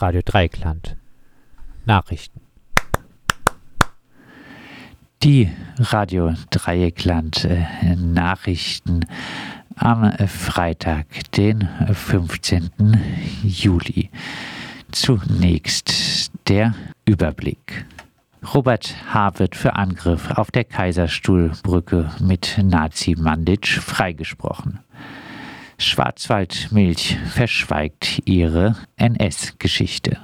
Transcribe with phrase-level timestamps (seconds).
[0.00, 0.96] Radio Dreikland.
[1.84, 2.40] Nachrichten.
[5.24, 7.66] Die Radio Dreieckland äh,
[7.96, 9.06] Nachrichten
[9.74, 12.70] am Freitag, den 15.
[13.42, 14.10] Juli.
[14.92, 16.74] Zunächst der
[17.04, 17.84] Überblick.
[18.54, 19.40] Robert H.
[19.40, 24.78] wird für Angriff auf der Kaiserstuhlbrücke mit Nazi Manditsch freigesprochen.
[25.98, 30.16] Schwarzwaldmilch verschweigt ihre NS-Geschichte.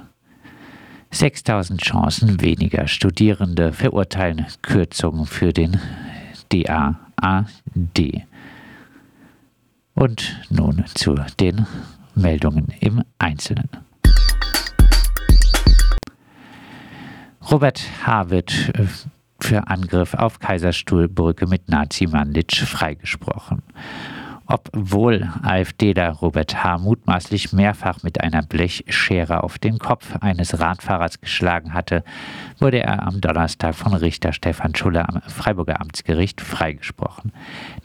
[1.11, 5.81] 6000 Chancen weniger Studierende verurteilen Kürzungen für den
[6.47, 8.23] DAAD.
[9.95, 11.67] Und nun zu den
[12.15, 13.67] Meldungen im Einzelnen.
[17.51, 18.29] Robert H.
[18.29, 18.85] wird äh,
[19.41, 23.61] für Angriff auf Kaiserstuhlbrücke mit Nazi-Manditsch freigesprochen
[24.55, 26.77] obwohl AfDler Robert H.
[26.77, 32.03] mutmaßlich mehrfach mit einer Blechschere auf den Kopf eines Radfahrers geschlagen hatte,
[32.59, 37.33] wurde er am Donnerstag von Richter Stefan Schuller am Freiburger Amtsgericht freigesprochen.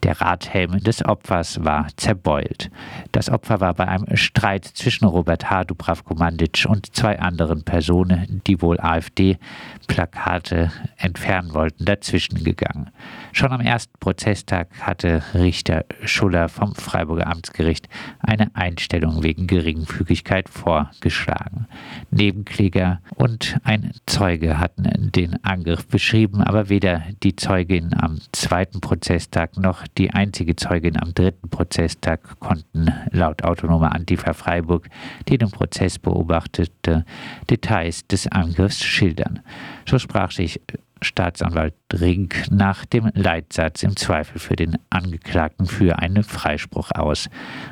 [0.04, 2.70] Der Radhelm des Opfers war zerbeult.
[3.10, 5.64] Das Opfer war bei einem Streit zwischen Robert H.
[5.64, 12.90] Dubravko Mandic und zwei anderen Personen, die wohl AfD-Plakate entfernen wollten, dazwischen gegangen.
[13.32, 21.66] Schon am ersten Prozesstag hatte Richter Schuller vom Freiburger Amtsgericht eine Einstellung wegen Geringfügigkeit vorgeschlagen.
[22.10, 29.56] Nebenkläger und ein Zeuge hatten den Angriff beschrieben, aber weder die Zeugin am zweiten Prozesstag
[29.56, 34.88] noch die einzige Zeugin am dritten Prozesstag konnten laut autonomer Antifa Freiburg,
[35.28, 37.04] die den Prozess beobachtete,
[37.48, 39.40] Details des Angriffs schildern.
[39.86, 40.60] So sprach sich
[41.02, 47.28] Staatsanwalt Rink nach dem Leitsatz im Zweifel für den Angeklagten für einen Freispruch aus,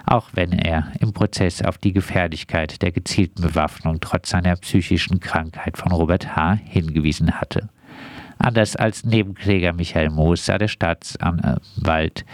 [0.06, 5.76] auch wenn er im Prozess auf die Gefährlichkeit der gezielten Bewaffnung trotz seiner psychischen Krankheit
[5.76, 6.58] von Robert H.
[6.64, 7.68] hingewiesen hatte.
[8.38, 12.24] Anders als Nebenkläger Michael Moos sah der Staatsanwalt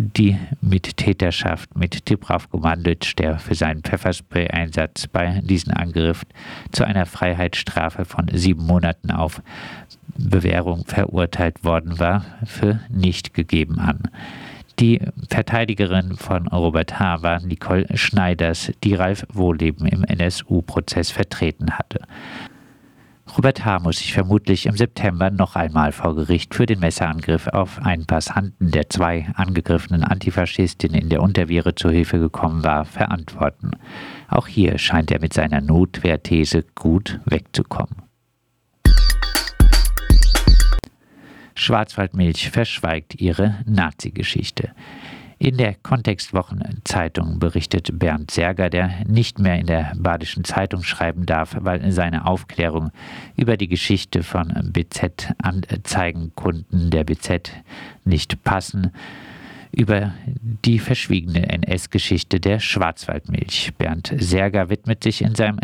[0.00, 6.24] die Mittäterschaft mit Dibravko Mandic, der für seinen Pfefferspray-Einsatz bei diesem Angriff
[6.72, 9.42] zu einer Freiheitsstrafe von sieben Monaten auf
[10.16, 14.02] Bewährung verurteilt worden war, für nicht gegeben an.
[14.78, 17.22] Die Verteidigerin von Robert H.
[17.22, 22.00] war Nicole Schneiders, die Ralf Wohleben im NSU-Prozess vertreten hatte.
[23.36, 23.78] Robert H.
[23.78, 28.70] muss sich vermutlich im September noch einmal vor Gericht für den Messerangriff auf einen Passanten,
[28.72, 33.70] der zwei angegriffenen Antifaschistinnen in der Unterwehre zu Hilfe gekommen war, verantworten.
[34.28, 38.02] Auch hier scheint er mit seiner Notwehrthese gut wegzukommen.
[41.54, 44.72] Schwarzwaldmilch verschweigt ihre Nazi-Geschichte.
[45.42, 51.56] In der Kontextwochenzeitung berichtet Bernd Serger, der nicht mehr in der Badischen Zeitung schreiben darf,
[51.58, 52.90] weil seine Aufklärung
[53.36, 57.52] über die Geschichte von BZ-Anzeigenkunden der BZ
[58.04, 58.92] nicht passen,
[59.72, 63.72] über die verschwiegene NS-Geschichte der Schwarzwaldmilch.
[63.78, 65.58] Bernd Serger widmet sich in seinem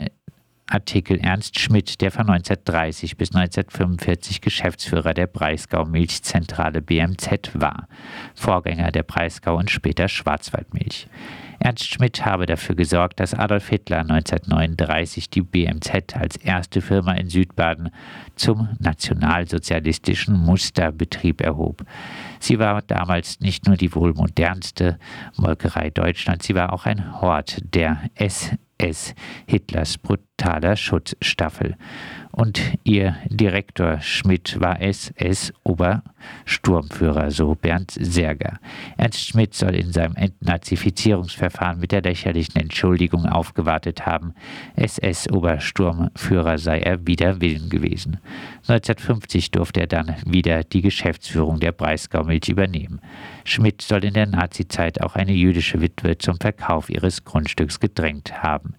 [0.69, 7.87] Artikel Ernst Schmidt, der von 1930 bis 1945 Geschäftsführer der Breisgau Milchzentrale BMZ war,
[8.35, 11.07] Vorgänger der Breisgau und später Schwarzwaldmilch.
[11.61, 17.31] Ernst Schmidt habe dafür gesorgt, dass Adolf Hitler 1939 die BMZ als erste Firma in
[17.31, 17.91] Südbaden
[18.35, 21.85] zum nationalsozialistischen Musterbetrieb erhob.
[22.41, 24.99] Sie war damals nicht nur die wohl modernste
[25.37, 29.15] Molkerei Deutschlands, sie war auch ein Hort der SS SS,
[29.47, 31.77] Hitlers brutaler Schutzstaffel.
[32.37, 38.59] Und ihr Direktor Schmidt war SS-Obersturmführer, so Bernd Serger.
[38.99, 44.35] Ernst Schmidt soll in seinem Entnazifizierungsverfahren mit der lächerlichen Entschuldigung aufgewartet haben,
[44.75, 48.19] SS-Obersturmführer sei er wider Willen gewesen.
[48.69, 53.01] 1950 durfte er dann wieder die Geschäftsführung der Breisgau-Milch übernehmen.
[53.45, 58.75] Schmidt soll in der Nazizeit auch eine jüdische Witwe zum Verkauf ihres Grundstücks gedrängt haben.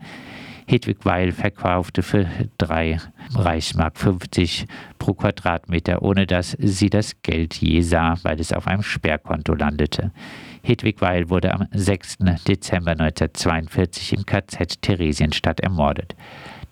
[0.70, 2.28] Hedwig Weil verkaufte für
[2.58, 3.00] drei
[3.34, 4.68] Reichsmark 50
[5.00, 10.12] pro Quadratmeter, ohne dass sie das Geld je sah, weil es auf einem Sperrkonto landete.
[10.64, 12.18] Hedwig Weil wurde am 6.
[12.46, 16.16] Dezember 1942 im KZ Theresienstadt ermordet.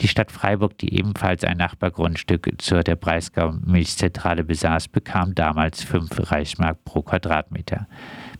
[0.02, 6.32] Die Stadt Freiburg, die ebenfalls ein Nachbargrundstück zur der Breisgau Milchzentrale besaß, bekam damals 5
[6.32, 7.88] Reichsmark pro Quadratmeter.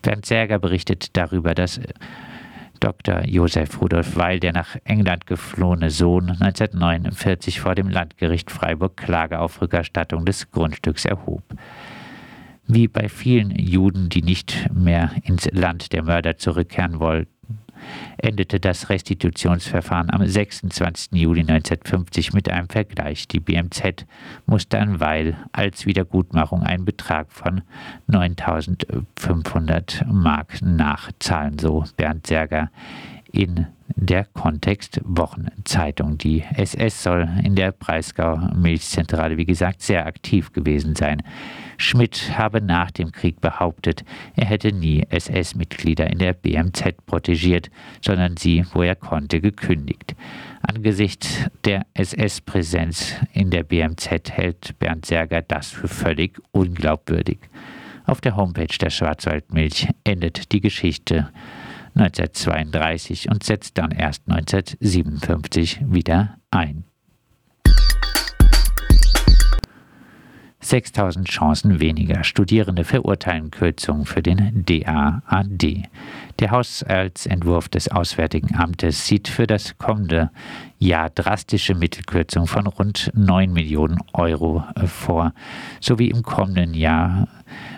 [0.02, 1.80] Bernd Serger berichtet darüber, dass
[2.86, 3.26] Dr.
[3.26, 9.60] Josef Rudolf Weil, der nach England geflohene Sohn, 1949 vor dem Landgericht Freiburg Klage auf
[9.60, 11.42] Rückerstattung des Grundstücks erhob.
[12.68, 17.35] Wie bei vielen Juden, die nicht mehr ins Land der Mörder zurückkehren wollten,
[18.18, 21.14] endete das Restitutionsverfahren am 26.
[21.14, 23.28] Juli 1950 mit einem Vergleich.
[23.28, 24.06] Die BMZ
[24.46, 27.62] musste an Weil als Wiedergutmachung einen Betrag von
[28.10, 32.72] 9.500 Mark nachzahlen, so Bernd Serger
[33.32, 36.18] in der Kontext Wochenzeitung.
[36.18, 41.22] Die SS soll in der Breisgau Milchzentrale, wie gesagt, sehr aktiv gewesen sein.
[41.78, 44.04] Schmidt habe nach dem Krieg behauptet,
[44.36, 47.70] er hätte nie SS-Mitglieder in der BMZ protegiert,
[48.02, 50.16] sondern sie, wo er konnte, gekündigt.
[50.62, 57.40] Angesichts der SS-Präsenz in der BMZ hält Bernd Serger das für völlig unglaubwürdig.
[58.06, 61.30] Auf der Homepage der Schwarzwaldmilch endet die Geschichte
[61.96, 66.86] 1932 und setzt dann erst 1957 wieder ein.
[70.66, 72.24] 6000 Chancen weniger.
[72.24, 75.84] Studierende verurteilen Kürzungen für den DAAD.
[76.40, 80.32] Der Haushaltsentwurf des Auswärtigen Amtes sieht für das kommende
[80.80, 85.34] Jahr drastische Mittelkürzungen von rund 9 Millionen Euro vor,
[85.80, 87.28] sowie im kommenden Jahr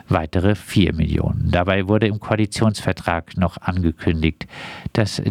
[0.09, 1.49] weitere 4 Millionen.
[1.51, 4.47] Dabei wurde im Koalitionsvertrag noch angekündigt,
[4.93, 5.21] dass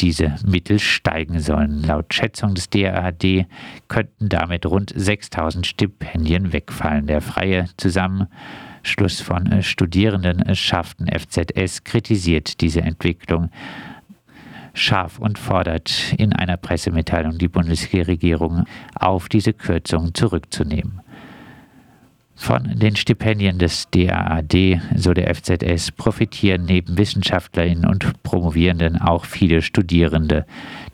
[0.00, 1.82] diese Mittel steigen sollen.
[1.82, 3.46] Laut Schätzung des DAAD
[3.88, 7.06] könnten damit rund 6000 Stipendien wegfallen.
[7.06, 13.50] Der freie Zusammenschluss von Studierendenschaften FZS kritisiert diese Entwicklung
[14.74, 18.64] scharf und fordert in einer Pressemitteilung die Bundesregierung
[18.94, 21.00] auf, diese Kürzungen zurückzunehmen.
[22.38, 29.62] Von den Stipendien des DAAD, so der FZS, profitieren neben Wissenschaftlerinnen und Promovierenden auch viele
[29.62, 30.44] Studierende,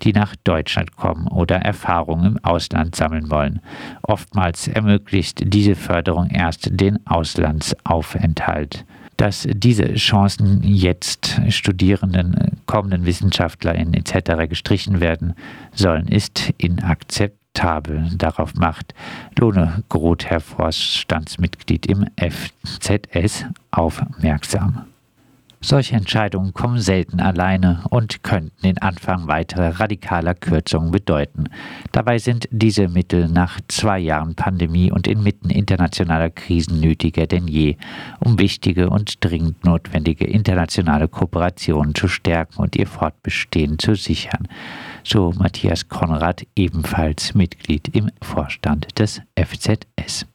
[0.02, 3.60] die nach Deutschland kommen oder Erfahrungen im Ausland sammeln wollen.
[4.02, 8.86] Oftmals ermöglicht diese Förderung erst den Auslandsaufenthalt.
[9.16, 14.48] Dass diese Chancen jetzt Studierenden, kommenden Wissenschaftlerinnen etc.
[14.48, 15.34] gestrichen werden
[15.74, 18.10] sollen, ist inakzeptabel akzeptabel.
[18.16, 18.94] Darauf macht
[19.38, 24.86] Lone Groth, Herr Vorstandsmitglied im FZS, aufmerksam.
[25.64, 31.44] Solche Entscheidungen kommen selten alleine und könnten den Anfang weiterer radikaler Kürzungen bedeuten.
[31.92, 37.76] Dabei sind diese Mittel nach zwei Jahren Pandemie und inmitten internationaler Krisen nötiger denn je,
[38.18, 44.48] um wichtige und dringend notwendige internationale Kooperationen zu stärken und ihr Fortbestehen zu sichern.
[45.04, 50.26] So Matthias Konrad, ebenfalls Mitglied im Vorstand des FZS.